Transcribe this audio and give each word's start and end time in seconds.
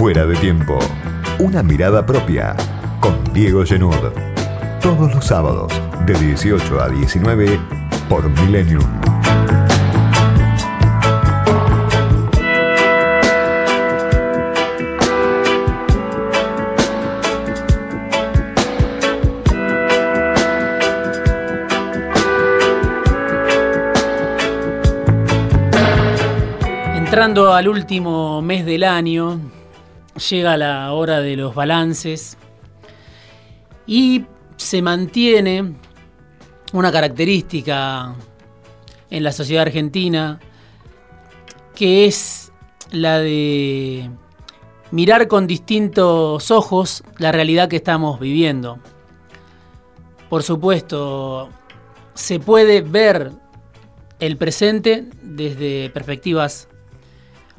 Fuera 0.00 0.24
de 0.24 0.34
tiempo. 0.36 0.78
Una 1.38 1.62
mirada 1.62 2.06
propia 2.06 2.56
con 3.00 3.22
Diego 3.34 3.66
Genud. 3.66 3.94
Todos 4.80 5.14
los 5.14 5.26
sábados 5.26 5.70
de 6.06 6.14
18 6.14 6.80
a 6.80 6.88
19 6.88 7.60
por 8.08 8.26
Millennium. 8.30 8.82
Entrando 26.96 27.52
al 27.52 27.68
último 27.68 28.40
mes 28.40 28.64
del 28.64 28.84
año, 28.84 29.38
llega 30.28 30.56
la 30.56 30.92
hora 30.92 31.20
de 31.20 31.36
los 31.36 31.54
balances 31.54 32.36
y 33.86 34.26
se 34.56 34.82
mantiene 34.82 35.74
una 36.72 36.92
característica 36.92 38.14
en 39.10 39.24
la 39.24 39.32
sociedad 39.32 39.62
argentina 39.62 40.38
que 41.74 42.04
es 42.04 42.52
la 42.90 43.18
de 43.18 44.10
mirar 44.90 45.28
con 45.28 45.46
distintos 45.46 46.50
ojos 46.50 47.02
la 47.18 47.32
realidad 47.32 47.68
que 47.68 47.76
estamos 47.76 48.20
viviendo. 48.20 48.78
Por 50.28 50.42
supuesto, 50.42 51.48
se 52.14 52.38
puede 52.38 52.82
ver 52.82 53.32
el 54.20 54.36
presente 54.36 55.08
desde 55.22 55.90
perspectivas 55.90 56.68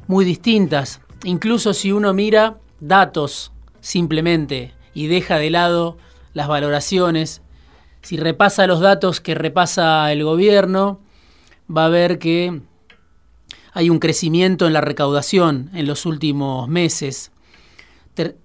muy 0.06 0.24
distintas. 0.24 1.00
Incluso 1.24 1.72
si 1.72 1.92
uno 1.92 2.12
mira 2.12 2.58
datos 2.80 3.52
simplemente 3.80 4.74
y 4.94 5.06
deja 5.06 5.38
de 5.38 5.50
lado 5.50 5.96
las 6.34 6.48
valoraciones, 6.48 7.42
si 8.02 8.16
repasa 8.16 8.66
los 8.66 8.80
datos 8.80 9.20
que 9.20 9.34
repasa 9.34 10.10
el 10.12 10.24
gobierno, 10.24 11.00
va 11.74 11.86
a 11.86 11.90
ver 11.90 12.18
que 12.18 12.60
hay 13.72 13.88
un 13.88 14.00
crecimiento 14.00 14.66
en 14.66 14.72
la 14.72 14.80
recaudación 14.80 15.70
en 15.74 15.86
los 15.86 16.06
últimos 16.06 16.68
meses. 16.68 17.30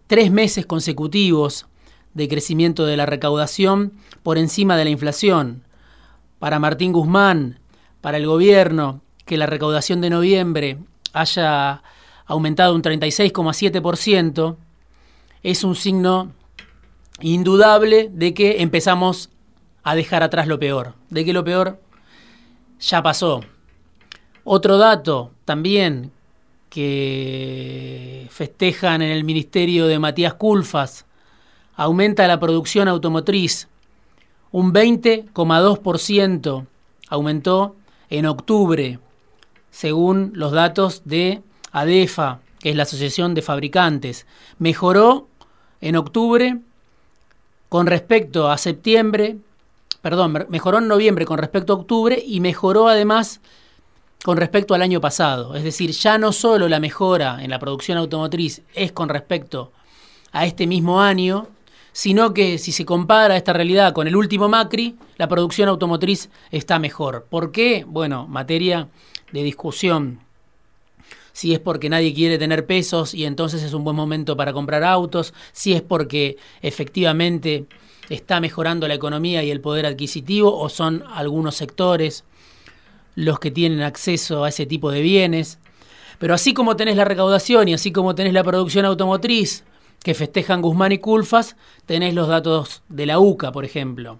tres 0.07 0.31
meses 0.31 0.65
consecutivos 0.65 1.65
de 2.13 2.29
crecimiento 2.29 2.85
de 2.85 2.95
la 2.95 3.05
recaudación 3.05 3.93
por 4.23 4.37
encima 4.37 4.77
de 4.77 4.85
la 4.85 4.89
inflación. 4.89 5.63
Para 6.39 6.59
Martín 6.59 6.93
Guzmán, 6.93 7.59
para 8.01 8.17
el 8.17 8.25
gobierno, 8.25 9.01
que 9.25 9.37
la 9.37 9.47
recaudación 9.47 9.99
de 9.99 10.09
noviembre 10.09 10.77
haya 11.13 11.83
aumentado 12.27 12.75
un 12.75 12.81
36,7%, 12.83 14.55
es 15.43 15.63
un 15.63 15.75
signo 15.75 16.31
indudable 17.21 18.09
de 18.11 18.33
que 18.33 18.61
empezamos 18.61 19.29
a 19.83 19.95
dejar 19.95 20.21
atrás 20.21 20.47
lo 20.47 20.59
peor, 20.59 20.95
de 21.09 21.25
que 21.25 21.33
lo 21.33 21.43
peor 21.43 21.81
ya 22.79 23.01
pasó. 23.01 23.41
Otro 24.43 24.77
dato 24.77 25.31
también 25.45 26.11
que 26.69 28.27
festejan 28.29 29.01
en 29.01 29.11
el 29.11 29.23
ministerio 29.23 29.87
de 29.87 29.97
Matías 29.99 30.33
Culfas, 30.33 31.05
aumenta 31.75 32.27
la 32.27 32.39
producción 32.39 32.87
automotriz, 32.87 33.67
un 34.51 34.73
20,2% 34.73 36.65
aumentó 37.09 37.75
en 38.09 38.25
octubre 38.25 38.99
según 39.69 40.31
los 40.33 40.51
datos 40.51 41.03
de 41.05 41.41
ADEFA, 41.71 42.39
que 42.59 42.69
es 42.69 42.75
la 42.75 42.83
Asociación 42.83 43.33
de 43.33 43.41
Fabricantes. 43.41 44.25
Mejoró 44.59 45.27
en 45.81 45.95
octubre 45.95 46.59
con 47.69 47.87
respecto 47.87 48.49
a 48.49 48.57
septiembre, 48.57 49.37
perdón, 50.01 50.45
mejoró 50.49 50.77
en 50.79 50.87
noviembre 50.87 51.25
con 51.25 51.37
respecto 51.37 51.73
a 51.73 51.75
octubre 51.77 52.21
y 52.25 52.39
mejoró 52.39 52.87
además 52.87 53.41
con 54.23 54.37
respecto 54.37 54.73
al 54.73 54.81
año 54.81 55.01
pasado. 55.01 55.55
Es 55.55 55.63
decir, 55.63 55.91
ya 55.91 56.17
no 56.17 56.31
solo 56.31 56.67
la 56.67 56.79
mejora 56.79 57.43
en 57.43 57.49
la 57.49 57.59
producción 57.59 57.97
automotriz 57.97 58.61
es 58.73 58.91
con 58.91 59.09
respecto 59.09 59.71
a 60.31 60.45
este 60.45 60.67
mismo 60.67 61.01
año, 61.01 61.47
sino 61.91 62.33
que 62.33 62.57
si 62.57 62.71
se 62.71 62.85
compara 62.85 63.37
esta 63.37 63.53
realidad 63.53 63.93
con 63.93 64.07
el 64.07 64.15
último 64.15 64.49
Macri, 64.49 64.95
la 65.17 65.27
producción 65.27 65.69
automotriz 65.69 66.29
está 66.51 66.79
mejor. 66.79 67.25
¿Por 67.29 67.51
qué? 67.51 67.85
Bueno, 67.87 68.27
materia 68.27 68.89
de 69.31 69.43
discusión. 69.43 70.26
Si 71.37 71.53
es 71.53 71.59
porque 71.59 71.87
nadie 71.87 72.15
quiere 72.15 72.39
tener 72.39 72.65
pesos 72.65 73.13
y 73.13 73.25
entonces 73.25 73.61
es 73.61 73.73
un 73.73 73.83
buen 73.83 73.95
momento 73.95 74.35
para 74.35 74.53
comprar 74.53 74.83
autos, 74.83 75.35
si 75.51 75.73
es 75.73 75.83
porque 75.83 76.37
efectivamente 76.63 77.67
está 78.09 78.39
mejorando 78.39 78.87
la 78.87 78.95
economía 78.95 79.43
y 79.43 79.51
el 79.51 79.61
poder 79.61 79.85
adquisitivo 79.85 80.57
o 80.57 80.67
son 80.67 81.03
algunos 81.13 81.53
sectores 81.53 82.23
los 83.13 83.39
que 83.39 83.51
tienen 83.51 83.83
acceso 83.83 84.45
a 84.45 84.49
ese 84.49 84.65
tipo 84.65 84.89
de 84.89 85.01
bienes. 85.01 85.59
Pero 86.17 86.33
así 86.33 86.55
como 86.55 86.75
tenés 86.75 86.95
la 86.95 87.05
recaudación 87.05 87.67
y 87.67 87.75
así 87.75 87.91
como 87.91 88.15
tenés 88.15 88.33
la 88.33 88.43
producción 88.43 88.85
automotriz 88.85 89.63
que 90.01 90.15
festejan 90.15 90.63
Guzmán 90.63 90.93
y 90.93 90.97
Culfas, 90.97 91.55
tenés 91.85 92.15
los 92.15 92.27
datos 92.27 92.81
de 92.89 93.05
la 93.05 93.19
UCA, 93.19 93.51
por 93.51 93.63
ejemplo, 93.63 94.17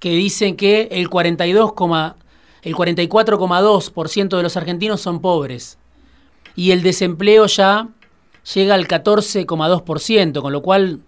que 0.00 0.10
dicen 0.16 0.56
que 0.56 0.88
el 0.90 1.08
42, 1.08 1.74
el 2.62 2.74
44,2% 2.74 4.36
de 4.36 4.42
los 4.42 4.56
argentinos 4.56 5.00
son 5.00 5.20
pobres 5.20 5.78
y 6.56 6.72
el 6.72 6.82
desempleo 6.82 7.46
ya 7.46 7.88
llega 8.54 8.74
al 8.74 8.86
14,2%, 8.86 10.42
con 10.42 10.52
lo 10.52 10.60
cual 10.62 11.00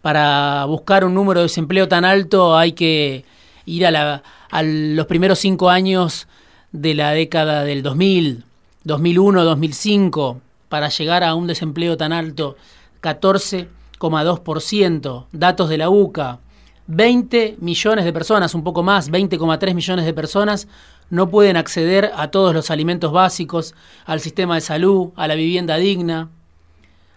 para 0.00 0.64
buscar 0.66 1.04
un 1.04 1.14
número 1.14 1.40
de 1.40 1.44
desempleo 1.44 1.88
tan 1.88 2.04
alto 2.04 2.56
hay 2.56 2.72
que 2.72 3.24
ir 3.66 3.86
a, 3.86 4.22
los 4.62 5.06
primeros 5.06 5.38
cinco 5.38 5.70
años 5.70 6.26
de 6.72 6.94
la 6.94 7.12
década 7.12 7.62
del 7.64 7.82
2000, 7.82 8.44
2001, 8.84 9.44
2005, 9.44 10.40
para 10.68 10.88
llegar 10.88 11.24
a 11.24 11.34
un 11.34 11.46
desempleo 11.46 11.96
tan 11.96 12.12
alto, 12.12 12.56
14,2%, 13.00 15.26
datos 15.32 15.68
de 15.68 15.78
la 15.78 15.88
UCA. 15.88 16.40
20 16.86 17.56
millones 17.60 18.04
de 18.04 18.12
personas, 18.12 18.54
un 18.54 18.64
poco 18.64 18.82
más, 18.82 19.10
20,3 19.10 19.74
millones 19.74 20.04
de 20.04 20.14
personas 20.14 20.68
no 21.10 21.28
pueden 21.28 21.56
acceder 21.56 22.10
a 22.16 22.30
todos 22.30 22.54
los 22.54 22.70
alimentos 22.70 23.12
básicos, 23.12 23.74
al 24.06 24.20
sistema 24.20 24.54
de 24.54 24.62
salud, 24.62 25.10
a 25.16 25.28
la 25.28 25.34
vivienda 25.34 25.76
digna. 25.76 26.30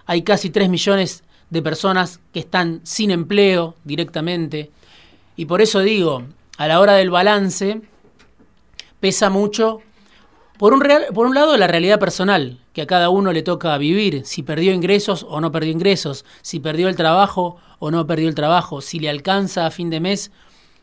Hay 0.05 0.21
casi 0.23 0.49
3 0.49 0.69
millones 0.69 1.23
de 1.49 1.61
personas 1.61 2.19
que 2.33 2.39
están 2.39 2.81
sin 2.83 3.09
empleo 3.11 3.75
directamente. 3.85 4.69
Y 5.37 5.45
por 5.45 5.61
eso 5.61 5.79
digo, 5.79 6.23
a 6.57 6.67
la 6.67 6.79
hora 6.79 6.93
del 6.93 7.09
balance, 7.09 7.81
pesa 8.99 9.29
mucho, 9.29 9.81
por 10.57 10.73
un, 10.73 10.83
por 11.13 11.27
un 11.27 11.35
lado, 11.35 11.57
la 11.57 11.67
realidad 11.67 11.99
personal, 11.99 12.59
que 12.73 12.81
a 12.81 12.87
cada 12.87 13.09
uno 13.09 13.33
le 13.33 13.43
toca 13.43 13.77
vivir, 13.77 14.25
si 14.25 14.43
perdió 14.43 14.73
ingresos 14.73 15.25
o 15.27 15.41
no 15.41 15.51
perdió 15.51 15.71
ingresos, 15.71 16.25
si 16.41 16.59
perdió 16.59 16.87
el 16.87 16.95
trabajo 16.95 17.57
o 17.79 17.91
no 17.91 18.07
perdió 18.07 18.29
el 18.29 18.35
trabajo, 18.35 18.81
si 18.81 18.99
le 18.99 19.09
alcanza 19.09 19.65
a 19.65 19.71
fin 19.71 19.89
de 19.89 19.99
mes 19.99 20.31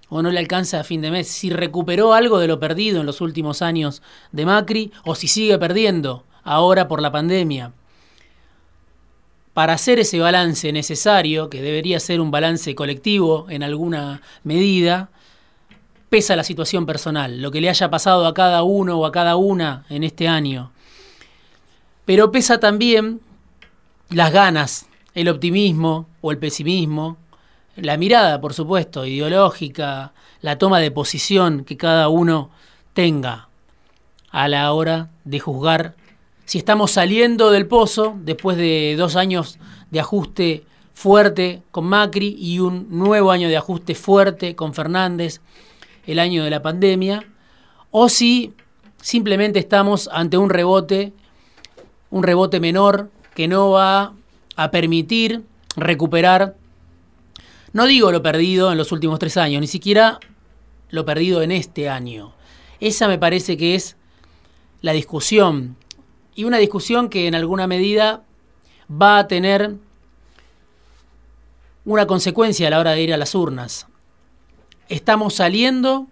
o 0.08 0.20
no 0.20 0.30
le 0.30 0.38
alcanza 0.38 0.80
a 0.80 0.84
fin 0.84 1.00
de 1.00 1.10
mes, 1.10 1.28
si 1.28 1.48
recuperó 1.48 2.12
algo 2.12 2.38
de 2.38 2.46
lo 2.46 2.60
perdido 2.60 3.00
en 3.00 3.06
los 3.06 3.22
últimos 3.22 3.62
años 3.62 4.02
de 4.30 4.44
Macri 4.44 4.92
o 5.04 5.14
si 5.14 5.26
sigue 5.26 5.58
perdiendo 5.58 6.24
ahora 6.44 6.86
por 6.86 7.00
la 7.00 7.10
pandemia. 7.10 7.72
Para 9.54 9.72
hacer 9.72 9.98
ese 9.98 10.18
balance 10.18 10.70
necesario, 10.70 11.48
que 11.48 11.62
debería 11.62 11.98
ser 11.98 12.20
un 12.20 12.30
balance 12.30 12.74
colectivo 12.74 13.46
en 13.48 13.62
alguna 13.62 14.20
medida, 14.44 15.11
pesa 16.12 16.36
la 16.36 16.44
situación 16.44 16.84
personal, 16.84 17.40
lo 17.40 17.50
que 17.50 17.62
le 17.62 17.70
haya 17.70 17.88
pasado 17.88 18.26
a 18.26 18.34
cada 18.34 18.64
uno 18.64 18.98
o 18.98 19.06
a 19.06 19.12
cada 19.12 19.36
una 19.36 19.86
en 19.88 20.04
este 20.04 20.28
año. 20.28 20.70
Pero 22.04 22.30
pesa 22.30 22.60
también 22.60 23.22
las 24.10 24.30
ganas 24.30 24.90
el 25.14 25.30
optimismo 25.30 26.06
o 26.20 26.30
el 26.30 26.36
pesimismo, 26.36 27.16
la 27.76 27.96
mirada, 27.96 28.42
por 28.42 28.52
supuesto, 28.52 29.06
ideológica, 29.06 30.12
la 30.42 30.58
toma 30.58 30.80
de 30.80 30.90
posición 30.90 31.64
que 31.64 31.78
cada 31.78 32.10
uno 32.10 32.50
tenga 32.92 33.48
a 34.30 34.48
la 34.48 34.70
hora 34.74 35.08
de 35.24 35.40
juzgar 35.40 35.94
si 36.44 36.58
estamos 36.58 36.90
saliendo 36.90 37.50
del 37.50 37.66
pozo 37.66 38.18
después 38.18 38.58
de 38.58 38.96
dos 38.98 39.16
años 39.16 39.58
de 39.90 40.00
ajuste 40.00 40.64
fuerte 40.92 41.62
con 41.70 41.86
Macri 41.86 42.36
y 42.38 42.58
un 42.58 42.88
nuevo 42.90 43.30
año 43.30 43.48
de 43.48 43.56
ajuste 43.56 43.94
fuerte 43.94 44.54
con 44.54 44.74
Fernández, 44.74 45.40
el 46.06 46.18
año 46.18 46.44
de 46.44 46.50
la 46.50 46.62
pandemia, 46.62 47.24
o 47.90 48.08
si 48.08 48.54
simplemente 49.00 49.58
estamos 49.58 50.08
ante 50.12 50.38
un 50.38 50.50
rebote, 50.50 51.12
un 52.10 52.22
rebote 52.22 52.60
menor 52.60 53.10
que 53.34 53.48
no 53.48 53.70
va 53.70 54.14
a 54.56 54.70
permitir 54.70 55.42
recuperar, 55.76 56.56
no 57.72 57.86
digo 57.86 58.12
lo 58.12 58.22
perdido 58.22 58.70
en 58.70 58.78
los 58.78 58.92
últimos 58.92 59.18
tres 59.18 59.36
años, 59.36 59.60
ni 59.60 59.66
siquiera 59.66 60.20
lo 60.90 61.04
perdido 61.04 61.42
en 61.42 61.52
este 61.52 61.88
año. 61.88 62.34
Esa 62.80 63.08
me 63.08 63.18
parece 63.18 63.56
que 63.56 63.74
es 63.74 63.96
la 64.82 64.92
discusión 64.92 65.76
y 66.34 66.44
una 66.44 66.58
discusión 66.58 67.08
que 67.08 67.26
en 67.26 67.34
alguna 67.34 67.66
medida 67.66 68.22
va 68.90 69.18
a 69.18 69.28
tener 69.28 69.76
una 71.84 72.06
consecuencia 72.06 72.66
a 72.68 72.70
la 72.70 72.78
hora 72.78 72.92
de 72.92 73.02
ir 73.02 73.14
a 73.14 73.16
las 73.16 73.34
urnas. 73.34 73.86
¿Estamos 74.92 75.32
saliendo 75.32 76.06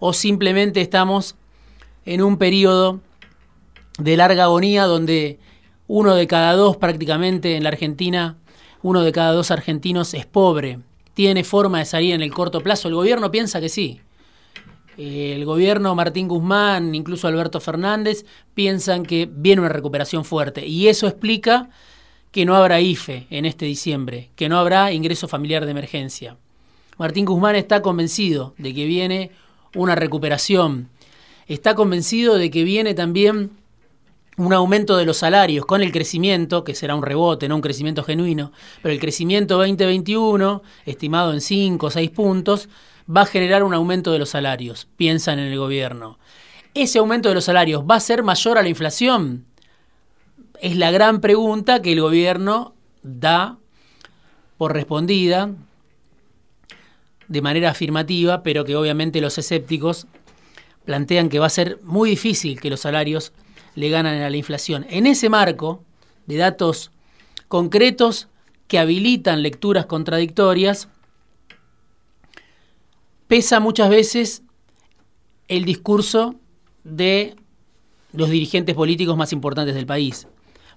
o 0.00 0.12
simplemente 0.12 0.80
estamos 0.80 1.36
en 2.04 2.22
un 2.22 2.38
periodo 2.38 2.98
de 4.00 4.16
larga 4.16 4.42
agonía 4.42 4.82
donde 4.86 5.38
uno 5.86 6.16
de 6.16 6.26
cada 6.26 6.54
dos 6.54 6.76
prácticamente 6.76 7.54
en 7.54 7.62
la 7.62 7.68
Argentina, 7.68 8.36
uno 8.82 9.04
de 9.04 9.12
cada 9.12 9.30
dos 9.30 9.52
argentinos 9.52 10.12
es 10.12 10.26
pobre? 10.26 10.80
¿Tiene 11.14 11.44
forma 11.44 11.78
de 11.78 11.84
salir 11.84 12.14
en 12.14 12.20
el 12.20 12.34
corto 12.34 12.62
plazo? 12.62 12.88
El 12.88 12.96
gobierno 12.96 13.30
piensa 13.30 13.60
que 13.60 13.68
sí. 13.68 14.00
El 14.96 15.44
gobierno, 15.44 15.94
Martín 15.94 16.26
Guzmán, 16.26 16.96
incluso 16.96 17.28
Alberto 17.28 17.60
Fernández, 17.60 18.26
piensan 18.54 19.04
que 19.04 19.30
viene 19.30 19.60
una 19.60 19.70
recuperación 19.70 20.24
fuerte. 20.24 20.66
Y 20.66 20.88
eso 20.88 21.06
explica 21.06 21.70
que 22.32 22.44
no 22.44 22.56
habrá 22.56 22.80
IFE 22.80 23.28
en 23.30 23.44
este 23.44 23.66
diciembre, 23.66 24.30
que 24.34 24.48
no 24.48 24.58
habrá 24.58 24.90
ingreso 24.90 25.28
familiar 25.28 25.64
de 25.64 25.70
emergencia. 25.70 26.36
Martín 26.98 27.24
Guzmán 27.24 27.56
está 27.56 27.82
convencido 27.82 28.54
de 28.58 28.74
que 28.74 28.86
viene 28.86 29.30
una 29.74 29.94
recuperación, 29.94 30.88
está 31.46 31.74
convencido 31.74 32.36
de 32.36 32.50
que 32.50 32.64
viene 32.64 32.94
también 32.94 33.50
un 34.38 34.52
aumento 34.52 34.96
de 34.96 35.06
los 35.06 35.18
salarios 35.18 35.64
con 35.64 35.82
el 35.82 35.92
crecimiento, 35.92 36.64
que 36.64 36.74
será 36.74 36.94
un 36.94 37.02
rebote, 37.02 37.48
no 37.48 37.56
un 37.56 37.62
crecimiento 37.62 38.02
genuino, 38.02 38.52
pero 38.82 38.92
el 38.92 39.00
crecimiento 39.00 39.56
2021, 39.58 40.62
estimado 40.84 41.32
en 41.32 41.40
5 41.40 41.86
o 41.86 41.90
6 41.90 42.10
puntos, 42.10 42.68
va 43.14 43.22
a 43.22 43.26
generar 43.26 43.62
un 43.62 43.74
aumento 43.74 44.12
de 44.12 44.18
los 44.18 44.30
salarios, 44.30 44.88
piensan 44.96 45.38
en 45.38 45.52
el 45.52 45.58
gobierno. 45.58 46.18
¿Ese 46.74 46.98
aumento 46.98 47.28
de 47.30 47.34
los 47.34 47.44
salarios 47.44 47.84
va 47.88 47.94
a 47.94 48.00
ser 48.00 48.22
mayor 48.22 48.58
a 48.58 48.62
la 48.62 48.68
inflación? 48.68 49.46
es 50.60 50.76
la 50.76 50.90
gran 50.90 51.20
pregunta 51.20 51.82
que 51.82 51.92
el 51.92 52.00
gobierno 52.00 52.74
da 53.02 53.58
por 54.56 54.72
respondida 54.72 55.50
de 57.28 57.42
manera 57.42 57.70
afirmativa, 57.70 58.42
pero 58.42 58.64
que 58.64 58.76
obviamente 58.76 59.20
los 59.20 59.38
escépticos 59.38 60.06
plantean 60.84 61.28
que 61.28 61.38
va 61.38 61.46
a 61.46 61.50
ser 61.50 61.80
muy 61.82 62.10
difícil 62.10 62.60
que 62.60 62.70
los 62.70 62.80
salarios 62.80 63.32
le 63.74 63.90
ganen 63.90 64.22
a 64.22 64.30
la 64.30 64.36
inflación. 64.36 64.86
En 64.88 65.06
ese 65.06 65.28
marco 65.28 65.82
de 66.26 66.36
datos 66.36 66.90
concretos 67.48 68.28
que 68.68 68.78
habilitan 68.78 69.42
lecturas 69.42 69.86
contradictorias, 69.86 70.88
pesa 73.28 73.60
muchas 73.60 73.90
veces 73.90 74.42
el 75.48 75.64
discurso 75.64 76.36
de 76.84 77.36
los 78.12 78.30
dirigentes 78.30 78.74
políticos 78.74 79.16
más 79.16 79.32
importantes 79.32 79.74
del 79.74 79.86
país. 79.86 80.26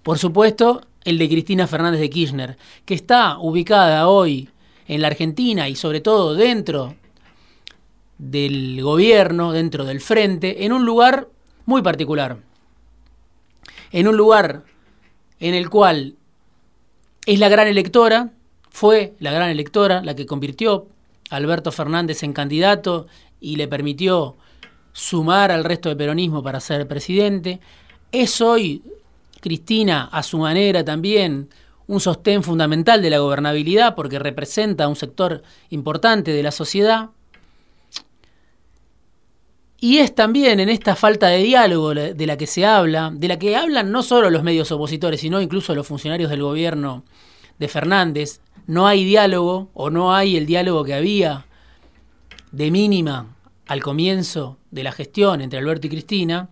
Por 0.04 0.18
supuesto, 0.18 0.82
el 1.04 1.18
de 1.18 1.30
Cristina 1.30 1.68
Fernández 1.68 2.02
de 2.02 2.10
Kirchner, 2.10 2.58
que 2.86 2.94
está 2.94 3.38
ubicada 3.40 4.08
hoy 4.08 4.50
en 4.90 5.02
la 5.02 5.08
Argentina 5.08 5.70
y 5.70 5.76
sobre 5.76 6.02
todo 6.02 6.34
dentro 6.34 6.96
del 8.18 8.82
gobierno, 8.82 9.54
dentro 9.54 9.86
del 9.86 10.02
frente, 10.02 10.66
en 10.66 10.74
un 10.74 10.84
lugar 10.84 11.30
muy 11.66 11.84
particular. 11.84 12.38
En 13.92 14.08
un 14.08 14.18
lugar 14.18 14.64
en 15.40 15.54
el 15.54 15.70
cual 15.70 16.16
es 17.26 17.40
la 17.40 17.50
gran 17.50 17.68
electora, 17.68 18.32
fue 18.72 19.14
la 19.20 19.32
gran 19.32 19.50
electora 19.50 20.02
la 20.02 20.16
que 20.16 20.26
convirtió 20.26 20.88
a 21.30 21.36
Alberto 21.36 21.72
Fernández 21.72 22.24
en 22.24 22.34
candidato 22.34 23.06
y 23.40 23.58
le 23.58 23.68
permitió 23.68 24.38
sumar 24.92 25.52
al 25.52 25.64
resto 25.64 25.90
del 25.90 25.98
peronismo 26.00 26.42
para 26.42 26.60
ser 26.60 26.88
presidente. 26.88 27.60
Es 28.12 28.42
hoy 28.42 28.82
Cristina, 29.40 30.10
a 30.12 30.24
su 30.24 30.40
manera 30.40 30.84
también, 30.84 31.50
un 31.90 32.00
sostén 32.00 32.44
fundamental 32.44 33.02
de 33.02 33.10
la 33.10 33.18
gobernabilidad 33.18 33.96
porque 33.96 34.20
representa 34.20 34.88
un 34.88 34.96
sector 34.96 35.42
importante 35.72 36.32
de 36.32 36.44
la 36.44 36.52
sociedad. 36.52 37.10
Y 39.80 39.98
es 39.98 40.14
también 40.14 40.60
en 40.60 40.70
esta 40.70 40.96
falta 40.96 41.30
de 41.30 41.42
diálogo 41.42 41.96
de 41.96 42.28
la 42.28 42.38
que 42.38 42.46
se 42.46 42.64
habla, 42.64 43.12
de 43.12 43.28
la 43.28 43.40
que 43.40 43.56
hablan 43.56 43.92
no 43.92 44.04
solo 44.04 44.30
los 44.30 44.44
medios 44.44 44.72
opositores, 44.72 45.22
sino 45.22 45.42
incluso 45.42 45.74
los 45.74 45.88
funcionarios 45.88 46.30
del 46.30 46.44
gobierno 46.44 47.06
de 47.58 47.68
Fernández, 47.68 48.40
no 48.68 48.86
hay 48.86 49.04
diálogo 49.04 49.72
o 49.74 49.90
no 49.90 50.14
hay 50.14 50.38
el 50.38 50.46
diálogo 50.46 50.84
que 50.84 50.94
había 50.94 51.48
de 52.52 52.70
mínima 52.70 53.36
al 53.66 53.82
comienzo 53.82 54.60
de 54.70 54.84
la 54.84 54.92
gestión 54.92 55.42
entre 55.42 55.58
Alberto 55.58 55.88
y 55.88 55.90
Cristina, 55.90 56.50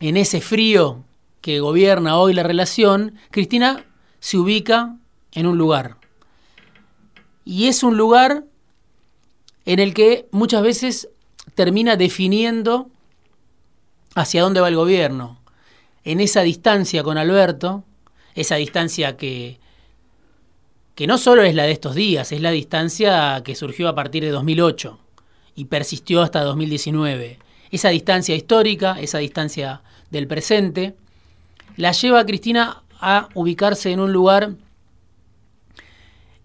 en 0.00 0.18
ese 0.18 0.42
frío 0.42 1.02
que 1.46 1.60
gobierna 1.60 2.18
hoy 2.18 2.34
la 2.34 2.42
relación, 2.42 3.14
Cristina 3.30 3.84
se 4.18 4.36
ubica 4.36 4.96
en 5.30 5.46
un 5.46 5.56
lugar. 5.56 5.96
Y 7.44 7.68
es 7.68 7.84
un 7.84 7.96
lugar 7.96 8.42
en 9.64 9.78
el 9.78 9.94
que 9.94 10.26
muchas 10.32 10.64
veces 10.64 11.08
termina 11.54 11.94
definiendo 11.94 12.90
hacia 14.16 14.42
dónde 14.42 14.60
va 14.60 14.66
el 14.66 14.74
gobierno. 14.74 15.40
En 16.02 16.18
esa 16.18 16.42
distancia 16.42 17.04
con 17.04 17.16
Alberto, 17.16 17.84
esa 18.34 18.56
distancia 18.56 19.16
que, 19.16 19.60
que 20.96 21.06
no 21.06 21.16
solo 21.16 21.44
es 21.44 21.54
la 21.54 21.62
de 21.62 21.70
estos 21.70 21.94
días, 21.94 22.32
es 22.32 22.40
la 22.40 22.50
distancia 22.50 23.40
que 23.44 23.54
surgió 23.54 23.88
a 23.88 23.94
partir 23.94 24.24
de 24.24 24.30
2008 24.30 24.98
y 25.54 25.66
persistió 25.66 26.22
hasta 26.22 26.42
2019 26.42 27.38
esa 27.70 27.90
distancia 27.90 28.34
histórica, 28.34 28.96
esa 29.00 29.18
distancia 29.18 29.82
del 30.10 30.26
presente, 30.26 30.96
la 31.76 31.92
lleva 31.92 32.20
a 32.20 32.26
Cristina 32.26 32.82
a 33.00 33.28
ubicarse 33.34 33.92
en 33.92 34.00
un 34.00 34.12
lugar 34.12 34.54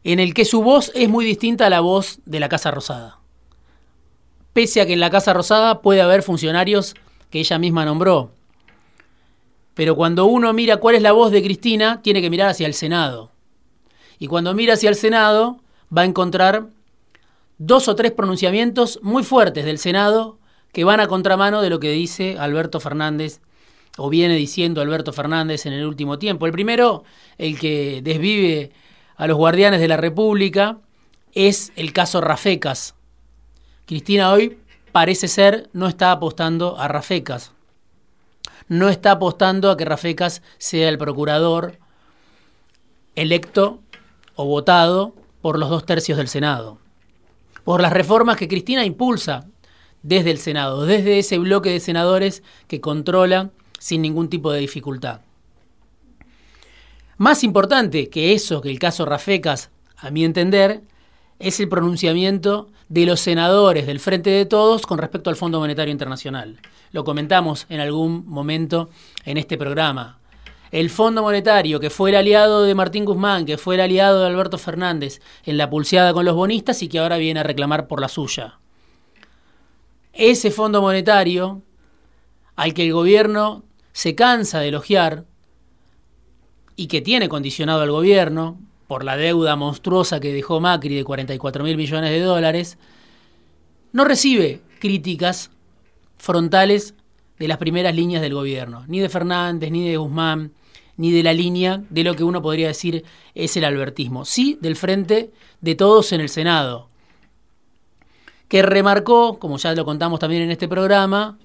en 0.03 0.19
el 0.19 0.33
que 0.33 0.45
su 0.45 0.61
voz 0.63 0.91
es 0.95 1.09
muy 1.09 1.25
distinta 1.25 1.67
a 1.67 1.69
la 1.69 1.79
voz 1.79 2.19
de 2.25 2.39
la 2.39 2.49
Casa 2.49 2.71
Rosada. 2.71 3.19
Pese 4.53 4.81
a 4.81 4.85
que 4.85 4.93
en 4.93 4.99
la 4.99 5.09
Casa 5.09 5.33
Rosada 5.33 5.81
puede 5.81 6.01
haber 6.01 6.23
funcionarios 6.23 6.95
que 7.29 7.39
ella 7.39 7.59
misma 7.59 7.85
nombró. 7.85 8.31
Pero 9.73 9.95
cuando 9.95 10.25
uno 10.25 10.51
mira 10.53 10.77
cuál 10.77 10.95
es 10.95 11.01
la 11.01 11.13
voz 11.13 11.31
de 11.31 11.41
Cristina, 11.41 12.01
tiene 12.01 12.21
que 12.21 12.29
mirar 12.29 12.49
hacia 12.49 12.67
el 12.67 12.73
Senado. 12.73 13.31
Y 14.19 14.27
cuando 14.27 14.53
mira 14.53 14.73
hacia 14.73 14.89
el 14.89 14.95
Senado, 14.95 15.59
va 15.95 16.01
a 16.01 16.05
encontrar 16.05 16.67
dos 17.57 17.87
o 17.87 17.95
tres 17.95 18.11
pronunciamientos 18.11 18.99
muy 19.01 19.23
fuertes 19.23 19.65
del 19.65 19.77
Senado 19.77 20.39
que 20.73 20.83
van 20.83 20.99
a 20.99 21.07
contramano 21.07 21.61
de 21.61 21.69
lo 21.69 21.79
que 21.79 21.91
dice 21.91 22.37
Alberto 22.37 22.79
Fernández 22.79 23.39
o 23.97 24.09
viene 24.09 24.35
diciendo 24.35 24.81
Alberto 24.81 25.13
Fernández 25.13 25.65
en 25.65 25.73
el 25.73 25.85
último 25.85 26.17
tiempo. 26.19 26.45
El 26.45 26.51
primero, 26.51 27.03
el 27.37 27.59
que 27.59 28.01
desvive 28.03 28.71
a 29.15 29.27
los 29.27 29.37
guardianes 29.37 29.79
de 29.79 29.87
la 29.87 29.97
República, 29.97 30.79
es 31.33 31.71
el 31.75 31.93
caso 31.93 32.21
Rafecas. 32.21 32.95
Cristina 33.85 34.31
hoy 34.31 34.57
parece 34.91 35.27
ser 35.27 35.69
no 35.73 35.87
está 35.87 36.11
apostando 36.11 36.77
a 36.79 36.87
Rafecas. 36.87 37.51
No 38.67 38.89
está 38.89 39.11
apostando 39.11 39.69
a 39.69 39.77
que 39.77 39.85
Rafecas 39.85 40.41
sea 40.57 40.89
el 40.89 40.97
procurador 40.97 41.77
electo 43.15 43.81
o 44.35 44.45
votado 44.45 45.13
por 45.41 45.59
los 45.59 45.69
dos 45.69 45.85
tercios 45.85 46.17
del 46.17 46.27
Senado. 46.27 46.77
Por 47.63 47.81
las 47.81 47.93
reformas 47.93 48.37
que 48.37 48.47
Cristina 48.47 48.85
impulsa 48.85 49.45
desde 50.03 50.31
el 50.31 50.37
Senado, 50.37 50.85
desde 50.85 51.19
ese 51.19 51.37
bloque 51.37 51.69
de 51.69 51.79
senadores 51.79 52.43
que 52.67 52.81
controla 52.81 53.51
sin 53.81 54.01
ningún 54.03 54.29
tipo 54.29 54.51
de 54.51 54.59
dificultad. 54.59 55.21
Más 57.17 57.43
importante 57.43 58.09
que 58.09 58.33
eso, 58.33 58.61
que 58.61 58.69
el 58.69 58.77
caso 58.77 59.05
Rafecas, 59.05 59.71
a 59.97 60.11
mi 60.11 60.23
entender, 60.23 60.81
es 61.39 61.59
el 61.59 61.69
pronunciamiento 61.69 62.69
de 62.89 63.05
los 63.05 63.19
senadores 63.19 63.87
del 63.87 63.99
Frente 63.99 64.29
de 64.29 64.45
Todos 64.45 64.85
con 64.85 64.99
respecto 64.99 65.31
al 65.31 65.35
Fondo 65.35 65.59
Monetario 65.59 65.91
Internacional. 65.91 66.59
Lo 66.91 67.03
comentamos 67.03 67.65
en 67.69 67.79
algún 67.79 68.27
momento 68.27 68.89
en 69.25 69.37
este 69.37 69.57
programa. 69.57 70.19
El 70.71 70.89
Fondo 70.89 71.23
Monetario, 71.23 71.79
que 71.79 71.89
fue 71.89 72.11
el 72.11 72.17
aliado 72.17 72.63
de 72.63 72.75
Martín 72.75 73.05
Guzmán, 73.05 73.45
que 73.45 73.57
fue 73.57 73.75
el 73.75 73.81
aliado 73.81 74.21
de 74.21 74.27
Alberto 74.27 74.57
Fernández 74.57 75.21
en 75.43 75.57
la 75.57 75.69
pulseada 75.69 76.13
con 76.13 76.25
los 76.25 76.35
bonistas 76.35 76.81
y 76.83 76.87
que 76.87 76.99
ahora 76.99 77.17
viene 77.17 77.39
a 77.39 77.43
reclamar 77.43 77.87
por 77.87 77.99
la 77.99 78.07
suya 78.07 78.61
ese 80.13 80.51
Fondo 80.51 80.81
Monetario 80.81 81.61
al 82.55 82.73
que 82.73 82.85
el 82.85 82.93
gobierno 82.93 83.63
se 83.93 84.15
cansa 84.15 84.59
de 84.59 84.69
elogiar 84.69 85.25
y 86.75 86.87
que 86.87 87.01
tiene 87.01 87.29
condicionado 87.29 87.81
al 87.81 87.91
gobierno 87.91 88.59
por 88.87 89.03
la 89.03 89.17
deuda 89.17 89.55
monstruosa 89.55 90.19
que 90.19 90.33
dejó 90.33 90.59
Macri 90.59 90.95
de 90.95 91.03
44 91.03 91.63
mil 91.63 91.77
millones 91.77 92.09
de 92.11 92.19
dólares, 92.21 92.77
no 93.93 94.03
recibe 94.03 94.61
críticas 94.79 95.51
frontales 96.17 96.95
de 97.39 97.47
las 97.47 97.57
primeras 97.57 97.95
líneas 97.95 98.21
del 98.21 98.33
gobierno, 98.33 98.83
ni 98.87 98.99
de 98.99 99.09
Fernández, 99.09 99.71
ni 99.71 99.87
de 99.87 99.97
Guzmán, 99.97 100.51
ni 100.97 101.11
de 101.11 101.23
la 101.23 101.33
línea 101.33 101.81
de 101.89 102.03
lo 102.03 102.15
que 102.15 102.23
uno 102.23 102.41
podría 102.41 102.67
decir 102.67 103.03
es 103.33 103.55
el 103.57 103.65
albertismo, 103.65 104.25
sí 104.25 104.57
del 104.61 104.75
frente 104.75 105.31
de 105.61 105.75
todos 105.75 106.11
en 106.11 106.21
el 106.21 106.29
Senado, 106.29 106.89
que 108.47 108.61
remarcó, 108.61 109.39
como 109.39 109.57
ya 109.57 109.73
lo 109.73 109.85
contamos 109.85 110.19
también 110.19 110.43
en 110.43 110.51
este 110.51 110.67
programa, 110.67 111.39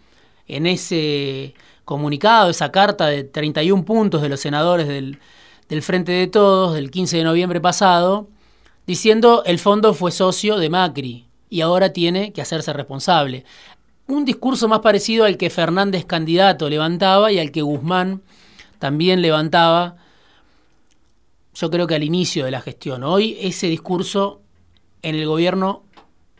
en 0.48 0.66
ese 0.66 1.54
comunicado, 1.86 2.50
esa 2.50 2.72
carta 2.72 3.06
de 3.06 3.22
31 3.22 3.84
puntos 3.84 4.20
de 4.20 4.28
los 4.28 4.40
senadores 4.40 4.88
del, 4.88 5.20
del 5.68 5.82
Frente 5.82 6.10
de 6.10 6.26
Todos 6.26 6.74
del 6.74 6.90
15 6.90 7.18
de 7.18 7.24
noviembre 7.24 7.60
pasado, 7.60 8.28
diciendo 8.88 9.44
el 9.46 9.60
fondo 9.60 9.94
fue 9.94 10.10
socio 10.10 10.58
de 10.58 10.68
Macri 10.68 11.28
y 11.48 11.60
ahora 11.60 11.92
tiene 11.92 12.32
que 12.32 12.42
hacerse 12.42 12.72
responsable. 12.72 13.44
Un 14.08 14.24
discurso 14.24 14.66
más 14.66 14.80
parecido 14.80 15.24
al 15.24 15.36
que 15.36 15.48
Fernández 15.48 16.04
candidato 16.04 16.68
levantaba 16.68 17.30
y 17.30 17.38
al 17.38 17.52
que 17.52 17.62
Guzmán 17.62 18.20
también 18.80 19.22
levantaba, 19.22 19.96
yo 21.54 21.70
creo 21.70 21.86
que 21.86 21.94
al 21.94 22.02
inicio 22.02 22.44
de 22.44 22.50
la 22.50 22.62
gestión. 22.62 23.04
Hoy 23.04 23.38
ese 23.40 23.68
discurso 23.68 24.40
en 25.02 25.14
el 25.14 25.26
gobierno 25.26 25.84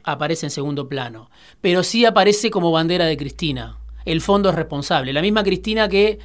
aparece 0.03 0.47
en 0.47 0.50
segundo 0.50 0.88
plano, 0.88 1.31
pero 1.61 1.85
sí 1.85 2.05
aparece 2.05 2.50
como 2.50 2.73
bandera 2.73 3.05
de 3.05 3.17
Cristina. 3.17 3.79
El 4.07 4.23
fondo 4.23 4.49
es 4.49 4.55
responsable. 4.55 5.13
La 5.13 5.21
misma 5.21 5.45
Cristina 5.45 5.89
que 5.89 6.19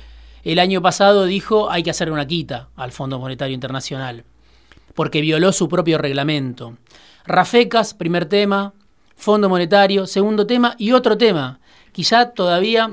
el 0.43 0.59
año 0.59 0.81
pasado 0.81 1.25
dijo 1.25 1.69
hay 1.69 1.83
que 1.83 1.89
hacer 1.89 2.11
una 2.11 2.25
quita 2.25 2.69
al 2.75 2.91
Fondo 2.91 3.19
Monetario 3.19 3.53
Internacional, 3.53 4.23
porque 4.93 5.19
violó 5.19 5.51
su 5.51 5.67
propio 5.67 5.97
reglamento. 5.97 6.77
Rafecas, 7.25 7.93
primer 7.93 8.25
tema, 8.25 8.73
Fondo 9.15 9.49
Monetario, 9.49 10.07
segundo 10.07 10.47
tema, 10.47 10.75
y 10.77 10.93
otro 10.93 11.17
tema, 11.17 11.59
quizá 11.91 12.31
todavía 12.31 12.91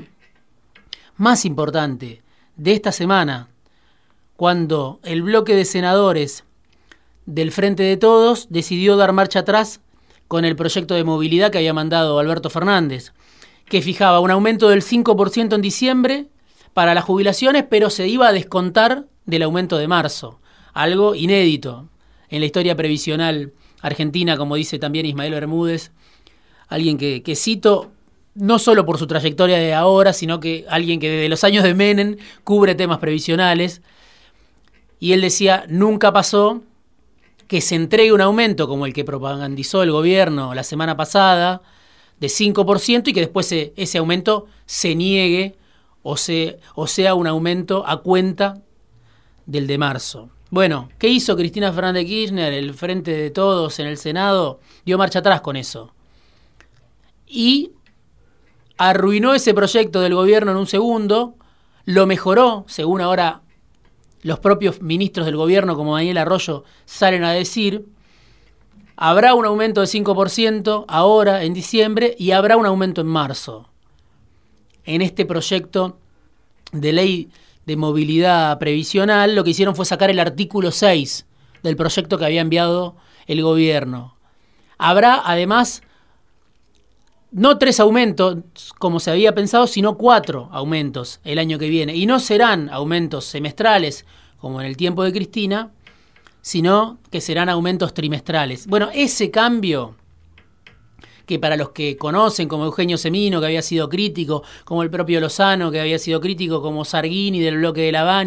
más 1.16 1.44
importante, 1.44 2.22
de 2.56 2.72
esta 2.72 2.90
semana, 2.90 3.48
cuando 4.36 5.00
el 5.04 5.22
bloque 5.22 5.54
de 5.54 5.64
senadores 5.64 6.44
del 7.26 7.52
Frente 7.52 7.82
de 7.82 7.96
Todos 7.96 8.48
decidió 8.50 8.96
dar 8.96 9.12
marcha 9.12 9.40
atrás 9.40 9.80
con 10.28 10.44
el 10.44 10.56
proyecto 10.56 10.94
de 10.94 11.04
movilidad 11.04 11.50
que 11.50 11.58
había 11.58 11.72
mandado 11.72 12.18
Alberto 12.18 12.50
Fernández, 12.50 13.12
que 13.68 13.82
fijaba 13.82 14.20
un 14.20 14.30
aumento 14.30 14.68
del 14.68 14.82
5% 14.82 15.54
en 15.54 15.62
diciembre 15.62 16.26
para 16.74 16.94
las 16.94 17.04
jubilaciones, 17.04 17.64
pero 17.68 17.90
se 17.90 18.08
iba 18.08 18.28
a 18.28 18.32
descontar 18.32 19.06
del 19.26 19.42
aumento 19.42 19.78
de 19.78 19.88
marzo, 19.88 20.40
algo 20.72 21.14
inédito 21.14 21.88
en 22.30 22.40
la 22.40 22.46
historia 22.46 22.76
previsional 22.76 23.52
argentina, 23.82 24.36
como 24.36 24.56
dice 24.56 24.78
también 24.78 25.06
Ismael 25.06 25.32
Bermúdez, 25.32 25.92
alguien 26.68 26.98
que, 26.98 27.22
cito 27.36 27.90
no 28.34 28.58
solo 28.58 28.86
por 28.86 28.98
su 28.98 29.06
trayectoria 29.06 29.58
de 29.58 29.74
ahora, 29.74 30.12
sino 30.12 30.40
que 30.40 30.64
alguien 30.68 31.00
que 31.00 31.10
desde 31.10 31.28
los 31.28 31.42
años 31.44 31.64
de 31.64 31.74
Menem 31.74 32.16
cubre 32.44 32.74
temas 32.74 32.98
previsionales. 32.98 33.82
Y 35.00 35.12
él 35.12 35.20
decía, 35.20 35.64
nunca 35.68 36.12
pasó 36.12 36.62
que 37.48 37.60
se 37.60 37.74
entregue 37.74 38.12
un 38.12 38.20
aumento 38.20 38.68
como 38.68 38.86
el 38.86 38.92
que 38.92 39.04
propagandizó 39.04 39.82
el 39.82 39.90
gobierno 39.90 40.54
la 40.54 40.62
semana 40.62 40.96
pasada, 40.96 41.62
de 42.20 42.28
5%, 42.28 43.08
y 43.08 43.12
que 43.12 43.20
después 43.20 43.52
ese 43.52 43.98
aumento 43.98 44.46
se 44.66 44.94
niegue 44.94 45.56
o, 46.02 46.16
o 46.74 46.86
sea 46.86 47.14
un 47.14 47.26
aumento 47.26 47.84
a 47.86 48.02
cuenta 48.02 48.62
del 49.46 49.66
de 49.66 49.78
marzo. 49.78 50.30
Bueno, 50.50 50.88
¿qué 50.98 51.08
hizo 51.08 51.36
Cristina 51.36 51.72
Fernández 51.72 52.06
Kirchner, 52.06 52.52
el 52.54 52.72
Frente 52.72 53.12
de 53.12 53.30
Todos 53.30 53.78
en 53.80 53.86
el 53.86 53.98
Senado? 53.98 54.60
Dio 54.84 54.96
marcha 54.96 55.18
atrás 55.18 55.42
con 55.42 55.56
eso. 55.56 55.92
Y 57.26 57.72
arruinó 58.78 59.34
ese 59.34 59.52
proyecto 59.52 60.00
del 60.00 60.14
gobierno 60.14 60.52
en 60.52 60.56
un 60.56 60.66
segundo, 60.66 61.34
lo 61.84 62.06
mejoró, 62.06 62.64
según 62.68 63.02
ahora 63.02 63.42
los 64.22 64.38
propios 64.38 64.80
ministros 64.80 65.26
del 65.26 65.36
gobierno, 65.36 65.76
como 65.76 65.96
Daniel 65.96 66.18
Arroyo, 66.18 66.64
salen 66.86 67.24
a 67.24 67.32
decir, 67.32 67.86
habrá 69.00 69.34
un 69.34 69.46
aumento 69.46 69.80
de 69.80 69.86
5% 69.86 70.84
ahora 70.88 71.44
en 71.44 71.54
diciembre 71.54 72.16
y 72.18 72.32
habrá 72.32 72.56
un 72.56 72.66
aumento 72.66 73.00
en 73.00 73.06
marzo. 73.06 73.70
En 74.84 75.02
este 75.02 75.24
proyecto 75.24 75.98
de 76.72 76.92
ley 76.92 77.30
de 77.64 77.76
movilidad 77.76 78.58
previsional, 78.58 79.36
lo 79.36 79.44
que 79.44 79.50
hicieron 79.50 79.76
fue 79.76 79.84
sacar 79.84 80.10
el 80.10 80.18
artículo 80.18 80.72
6 80.72 81.26
del 81.62 81.76
proyecto 81.76 82.18
que 82.18 82.24
había 82.24 82.40
enviado 82.40 82.96
el 83.28 83.40
gobierno. 83.40 84.16
Habrá 84.78 85.22
además 85.24 85.82
no 87.30 87.56
tres 87.56 87.78
aumentos 87.78 88.38
como 88.80 88.98
se 88.98 89.12
había 89.12 89.32
pensado, 89.32 89.68
sino 89.68 89.96
cuatro 89.96 90.48
aumentos 90.50 91.20
el 91.22 91.38
año 91.38 91.60
que 91.60 91.68
viene. 91.68 91.94
Y 91.94 92.06
no 92.06 92.18
serán 92.18 92.68
aumentos 92.70 93.26
semestrales 93.26 94.06
como 94.38 94.60
en 94.60 94.66
el 94.66 94.76
tiempo 94.76 95.04
de 95.04 95.12
Cristina, 95.12 95.70
sino 96.48 96.96
que 97.10 97.20
serán 97.20 97.50
aumentos 97.50 97.92
trimestrales. 97.92 98.66
Bueno, 98.66 98.88
ese 98.94 99.30
cambio 99.30 99.96
que 101.26 101.38
para 101.38 101.58
los 101.58 101.72
que 101.72 101.98
conocen, 101.98 102.48
como 102.48 102.64
Eugenio 102.64 102.96
Semino, 102.96 103.38
que 103.38 103.44
había 103.44 103.60
sido 103.60 103.90
crítico, 103.90 104.42
como 104.64 104.82
el 104.82 104.88
propio 104.88 105.20
Lozano, 105.20 105.70
que 105.70 105.78
había 105.78 105.98
sido 105.98 106.22
crítico, 106.22 106.62
como 106.62 106.86
Sarguini 106.86 107.40
del 107.40 107.58
bloque 107.58 107.82
de 107.82 107.92
La 107.92 108.26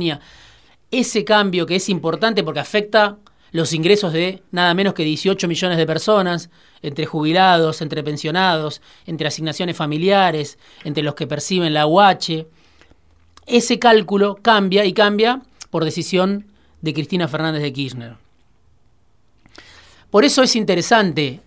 ese 0.92 1.25
cambio 1.25 1.66
que 1.66 1.78
es 1.78 1.90
importante 1.90 2.44
porque 2.44 2.60
afecta 2.60 3.18
los 3.51 3.74
ingresos 3.74 4.13
de 4.13 4.44
nada 4.51 4.75
menos 4.75 4.94
que 4.94 5.01
18 5.01 5.48
millones 5.48 5.80
de 5.80 5.88
personas, 5.88 6.51
entre 6.84 7.08
jubilados, 7.08 7.82
entre 7.82 8.04
pensionados, 8.04 8.84
entre 9.08 9.30
asignaciones 9.30 9.75
familiares, 9.75 10.60
entre 10.84 11.01
los 11.01 11.16
que 11.16 11.25
perciben 11.25 11.74
la 11.74 11.88
UH. 11.88 12.46
Ese 13.48 13.80
cálculo 13.80 14.38
cambia 14.44 14.86
y 14.86 14.94
cambia 14.94 15.42
por 15.72 15.86
decisión 15.86 16.50
de 16.81 16.93
Cristina 16.93 17.27
Fernández 17.27 17.61
de 17.61 17.73
Kirchner. 17.73 18.15
Por 20.09 20.25
eso 20.25 20.43
es 20.43 20.55
interesante 20.55 21.39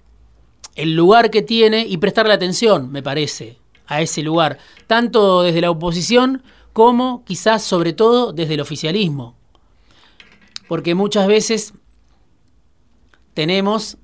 el 0.74 0.94
lugar 0.94 1.30
que 1.30 1.42
tiene 1.42 1.86
y 1.86 1.98
prestarle 1.98 2.32
atención, 2.32 2.90
me 2.90 3.02
parece, 3.02 3.58
a 3.86 4.00
ese 4.00 4.22
lugar, 4.22 4.58
tanto 4.86 5.42
desde 5.42 5.60
la 5.60 5.70
oposición 5.70 6.42
como 6.72 7.24
quizás 7.24 7.62
sobre 7.62 7.92
todo 7.92 8.32
desde 8.32 8.54
el 8.54 8.60
oficialismo. 8.60 9.36
Porque 10.66 10.94
muchas 10.94 11.26
veces 11.26 11.74
tenemos 13.34 13.98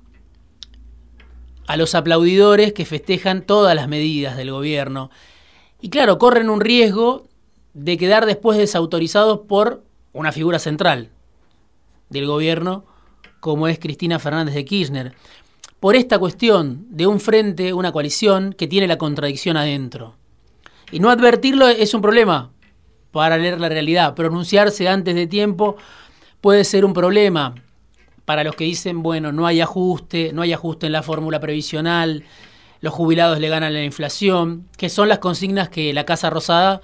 a 1.67 1.75
los 1.75 1.95
aplaudidores 1.95 2.73
que 2.73 2.85
festejan 2.85 3.41
todas 3.41 3.75
las 3.75 3.87
medidas 3.87 4.37
del 4.37 4.51
gobierno. 4.51 5.09
Y 5.81 5.89
claro, 5.89 6.19
corren 6.19 6.49
un 6.49 6.61
riesgo 6.61 7.27
de 7.73 7.97
quedar 7.97 8.25
después 8.25 8.57
desautorizados 8.57 9.39
por 9.47 9.83
una 10.13 10.31
figura 10.31 10.59
central 10.59 11.09
del 12.11 12.27
gobierno, 12.27 12.85
como 13.39 13.67
es 13.67 13.79
Cristina 13.79 14.19
Fernández 14.19 14.53
de 14.53 14.65
Kirchner, 14.65 15.15
por 15.79 15.95
esta 15.95 16.19
cuestión 16.19 16.85
de 16.89 17.07
un 17.07 17.19
frente, 17.19 17.73
una 17.73 17.91
coalición 17.91 18.53
que 18.53 18.67
tiene 18.67 18.87
la 18.87 18.99
contradicción 18.99 19.57
adentro. 19.57 20.15
Y 20.91 20.99
no 20.99 21.09
advertirlo 21.09 21.67
es 21.67 21.93
un 21.95 22.01
problema 22.01 22.51
para 23.11 23.37
leer 23.37 23.59
la 23.59 23.69
realidad. 23.69 24.13
Pronunciarse 24.13 24.87
antes 24.87 25.15
de 25.15 25.25
tiempo 25.25 25.77
puede 26.39 26.65
ser 26.65 26.85
un 26.85 26.93
problema 26.93 27.55
para 28.25 28.43
los 28.43 28.55
que 28.55 28.65
dicen, 28.65 29.01
bueno, 29.01 29.31
no 29.31 29.47
hay 29.47 29.61
ajuste, 29.61 30.31
no 30.33 30.43
hay 30.43 30.53
ajuste 30.53 30.85
en 30.85 30.91
la 30.91 31.01
fórmula 31.01 31.39
previsional, 31.39 32.23
los 32.81 32.93
jubilados 32.93 33.39
le 33.39 33.49
ganan 33.49 33.73
la 33.73 33.83
inflación, 33.83 34.67
que 34.77 34.89
son 34.89 35.09
las 35.09 35.19
consignas 35.19 35.69
que 35.69 35.93
la 35.93 36.05
Casa 36.05 36.29
Rosada, 36.29 36.81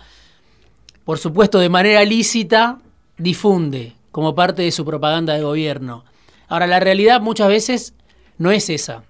por 1.06 1.20
supuesto 1.20 1.60
de 1.60 1.70
manera 1.70 2.04
lícita, 2.04 2.80
difunde 3.18 3.97
como 4.12 4.36
parte 4.36 4.62
de 4.62 4.72
su 4.72 4.86
propaganda 4.86 5.34
de 5.34 5.44
gobierno. 5.44 6.06
Ahora, 6.48 6.68
la 6.68 6.80
realidad 6.80 7.22
muchas 7.22 7.48
veces 7.48 7.94
no 8.38 8.52
es 8.52 8.70
esa. 8.70 9.04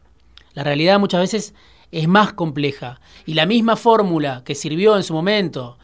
La 0.53 0.63
realidad 0.63 0.99
muchas 0.99 1.21
veces 1.21 1.53
es 1.91 2.07
más 2.07 2.33
compleja. 2.33 2.99
Y 3.25 3.33
la 3.33 3.45
misma 3.45 3.75
fórmula 3.75 4.43
que 4.43 4.55
sirvió 4.55 4.95
en 4.97 5.03
su 5.03 5.13
momento 5.13 5.77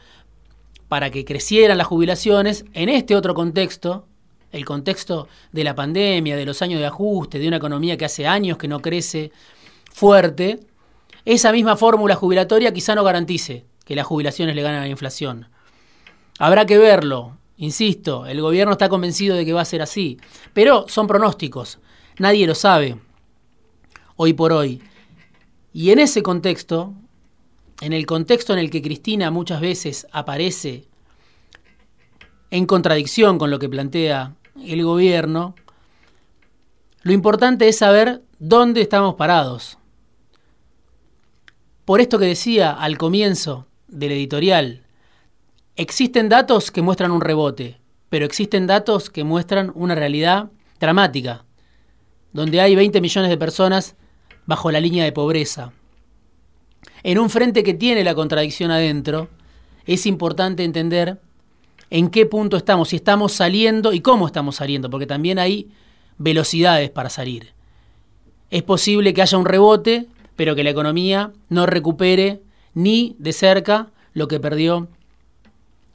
para 0.88 1.10
que 1.10 1.26
crecieran 1.26 1.78
las 1.78 1.88
jubilaciones, 1.88 2.66
en 2.74 2.90
este 2.90 3.16
otro 3.16 3.34
contexto, 3.34 4.06
el 4.52 4.66
contexto 4.66 5.28
de 5.52 5.64
la 5.64 5.76
pandemia, 5.76 6.36
de 6.36 6.46
los 6.46 6.62
años 6.62 6.80
de 6.80 6.86
ajuste, 6.86 7.40
de 7.40 7.48
una 7.48 7.58
economía 7.58 7.98
que 7.98 8.06
hace 8.06 8.28
años 8.28 8.58
que 8.58 8.68
no 8.68 8.82
crece 8.82 9.32
fuerte, 9.92 10.60
esa 11.26 11.52
misma 11.52 11.78
fórmula 11.78 12.16
jubilatoria 12.16 12.74
quizá 12.74 12.96
no 12.96 13.04
garantice 13.04 13.66
que 13.86 13.96
las 13.96 14.06
jubilaciones 14.06 14.56
le 14.56 14.62
ganen 14.62 14.82
a 14.82 14.84
la 14.84 14.90
inflación. 14.90 15.48
Habrá 16.38 16.66
que 16.66 16.78
verlo, 16.78 17.38
insisto, 17.64 18.26
el 18.26 18.42
gobierno 18.42 18.74
está 18.74 18.90
convencido 18.90 19.36
de 19.36 19.46
que 19.46 19.54
va 19.54 19.62
a 19.62 19.66
ser 19.66 19.82
así, 19.82 20.20
pero 20.54 20.86
son 20.88 21.08
pronósticos, 21.08 21.80
nadie 22.20 22.46
lo 22.46 22.56
sabe 22.56 22.98
hoy 24.16 24.34
por 24.34 24.54
hoy. 24.54 24.82
Y 25.74 25.92
en 25.92 26.00
ese 26.00 26.22
contexto, 26.22 26.94
en 27.82 27.94
el 27.94 28.06
contexto 28.06 28.54
en 28.54 28.60
el 28.60 28.70
que 28.70 28.82
Cristina 28.82 29.32
muchas 29.32 29.62
veces 29.62 30.08
aparece 30.12 30.88
en 32.52 32.66
contradicción 32.66 33.40
con 33.40 33.50
lo 33.50 33.58
que 33.58 33.70
plantea 33.70 34.36
el 34.64 34.84
gobierno, 34.84 35.56
lo 37.02 37.12
importante 37.12 37.68
es 37.68 37.80
saber 37.80 38.22
dónde 38.40 38.82
estamos 38.82 39.16
parados. 39.16 39.78
Por 41.86 42.00
esto 42.00 42.20
que 42.20 42.26
decía 42.26 42.72
al 42.72 42.98
comienzo 42.98 43.68
del 43.88 44.12
editorial, 44.12 44.83
existen 45.76 46.30
datos 46.30 46.72
que 46.72 46.82
muestran 46.82 47.12
un 47.12 47.22
rebote, 47.22 47.80
pero 48.10 48.26
existen 48.26 48.68
datos 48.68 49.10
que 49.10 49.24
muestran 49.24 49.72
una 49.76 49.96
realidad 49.96 50.52
dramática, 50.80 51.46
donde 52.32 52.62
hay 52.62 52.76
20 52.76 53.02
millones 53.02 53.30
de 53.30 53.38
personas 53.38 53.96
bajo 54.46 54.72
la 54.72 54.80
línea 54.80 55.04
de 55.04 55.12
pobreza. 55.12 55.74
En 57.04 57.18
un 57.18 57.30
frente 57.30 57.64
que 57.64 57.74
tiene 57.74 58.04
la 58.04 58.16
contradicción 58.16 58.72
adentro 58.72 59.30
es 59.86 60.06
importante 60.06 60.64
entender 60.64 61.20
en 61.90 62.10
qué 62.10 62.26
punto 62.26 62.58
estamos, 62.58 62.90
si 62.90 62.98
estamos 62.98 63.34
saliendo 63.34 63.94
y 63.94 64.02
cómo 64.02 64.26
estamos 64.28 64.56
saliendo, 64.56 64.90
porque 64.90 65.06
también 65.06 65.40
hay 65.40 65.70
velocidades 66.18 66.90
para 66.90 67.10
salir. 67.10 67.54
Es 68.50 68.64
posible 68.64 69.14
que 69.14 69.22
haya 69.22 69.38
un 69.38 69.46
rebote, 69.46 70.08
pero 70.36 70.56
que 70.56 70.64
la 70.64 70.70
economía 70.70 71.32
no 71.50 71.66
recupere 71.66 72.42
ni 72.74 73.16
de 73.20 73.34
cerca 73.34 73.92
lo 74.14 74.28
que 74.28 74.40
perdió 74.40 74.88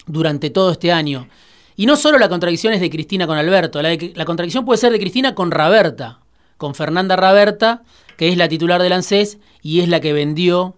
durante 0.08 0.50
todo 0.50 0.72
este 0.72 0.90
año. 0.90 1.28
Y 1.76 1.86
no 1.86 1.96
solo 1.96 2.18
la 2.18 2.28
contradicción 2.28 2.72
es 2.72 2.80
de 2.80 2.90
Cristina 2.90 3.26
con 3.26 3.38
Alberto, 3.38 3.80
la, 3.80 4.24
contradicción 4.24 4.64
puede 4.64 4.78
ser 4.78 4.90
de 4.90 4.98
Cristina 4.98 5.36
con 5.36 5.52
Raberta, 5.52 6.18
con 6.56 6.74
Fernanda 6.74 7.14
Raberta, 7.14 7.84
que 8.16 8.28
es 8.28 8.36
la 8.36 8.48
titular 8.48 8.82
del 8.82 8.92
ANSES 8.92 9.38
y 9.62 9.80
es 9.80 9.88
la 9.88 10.00
que 10.00 10.12
vendió 10.12 10.74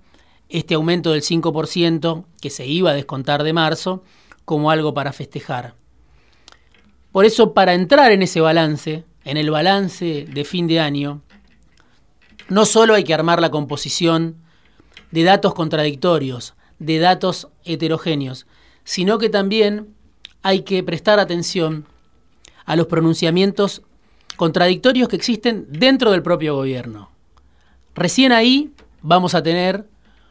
este 0.50 0.75
aumento 0.75 1.12
del 1.12 1.22
5% 1.22 2.25
que 2.42 2.50
se 2.50 2.66
iba 2.66 2.90
a 2.90 2.94
descontar 2.94 3.44
de 3.44 3.54
marzo 3.54 4.02
como 4.44 4.70
algo 4.70 4.92
para 4.92 5.12
festejar. 5.12 5.75
Por 7.12 7.25
eso, 7.25 7.54
para 7.54 7.72
entrar 7.72 8.12
en 8.12 8.22
ese 8.22 8.40
balance, 8.40 9.04
en 9.25 9.37
el 9.37 9.50
balance 9.50 10.26
de 10.30 10.44
fin 10.44 10.66
de 10.66 10.80
año, 10.80 11.22
no 12.49 12.66
solo 12.66 12.94
hay 12.94 13.04
que 13.04 13.14
armar 13.14 13.40
la 13.40 13.50
composición 13.50 14.37
de 15.10 15.22
datos 15.22 15.54
contradictorios, 15.54 16.54
de 16.78 16.99
datos 16.99 17.49
heterogéneos, 17.64 18.46
sino 18.90 19.18
que 19.18 19.28
también 19.28 19.94
hay 20.42 20.62
que 20.62 20.82
prestar 20.82 21.20
atención 21.20 21.87
a 22.64 22.75
los 22.75 22.88
pronunciamientos 22.88 23.82
contradictorios 24.35 25.09
que 25.09 25.14
existen 25.14 25.68
dentro 25.70 26.11
del 26.11 26.25
propio 26.25 26.56
gobierno. 26.56 27.12
Recién 27.94 28.32
ahí 28.32 28.73
vamos 29.00 29.37
a 29.37 29.44
tener 29.44 29.88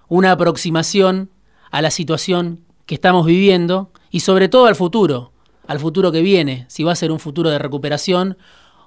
una 0.10 0.34
aproximación 0.34 1.30
a 1.72 1.82
la 1.82 1.90
situación 1.90 2.60
que 2.86 2.96
estamos 2.96 3.26
viviendo 3.26 3.94
y 4.12 4.20
sobre 4.20 4.50
todo 4.50 4.66
al 4.66 4.76
futuro, 4.76 5.32
al 5.66 5.80
futuro 5.80 6.12
que 6.12 6.22
viene, 6.22 6.66
si 6.68 6.84
va 6.84 6.92
a 6.92 6.98
ser 6.98 7.14
un 7.14 7.22
futuro 7.22 7.50
de 7.50 7.60
recuperación 7.60 8.38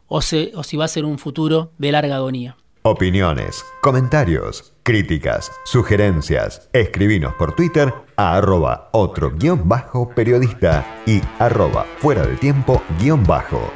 o, 0.07 0.21
si 0.21 0.53
va 0.77 0.85
a 0.85 0.89
ser 0.89 1.07
un 1.07 1.19
futuro 1.19 1.73
de 1.79 1.93
larga 1.93 2.17
agonía. 2.17 2.59
Opiniones, 2.85 3.65
comentarios, 3.81 4.73
críticas, 4.83 5.53
sugerencias, 5.65 6.69
escribinos 6.73 7.33
por 7.35 7.55
Twitter 7.55 7.95
a 8.17 8.35
arroba 8.35 8.89
otro 8.91 9.31
guion 9.31 9.69
bajo 9.69 10.09
periodista 10.09 10.85
y 11.07 11.21
arroba 11.39 11.87
fuera 11.99 12.27
de 12.27 12.35
tiempo 12.35 12.83
guion 12.99 13.23
bajo. 13.25 13.71